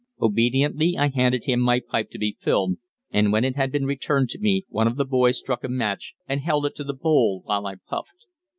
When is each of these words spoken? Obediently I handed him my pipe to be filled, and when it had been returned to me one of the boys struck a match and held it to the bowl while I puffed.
Obediently 0.19 0.97
I 0.97 1.09
handed 1.09 1.43
him 1.43 1.59
my 1.59 1.79
pipe 1.79 2.09
to 2.09 2.17
be 2.17 2.35
filled, 2.41 2.77
and 3.11 3.31
when 3.31 3.43
it 3.45 3.55
had 3.55 3.71
been 3.71 3.85
returned 3.85 4.29
to 4.29 4.39
me 4.39 4.65
one 4.67 4.87
of 4.87 4.95
the 4.97 5.05
boys 5.05 5.37
struck 5.37 5.63
a 5.63 5.69
match 5.69 6.15
and 6.27 6.41
held 6.41 6.65
it 6.65 6.75
to 6.77 6.83
the 6.83 6.95
bowl 6.95 7.43
while 7.45 7.67
I 7.67 7.75
puffed. 7.87 8.25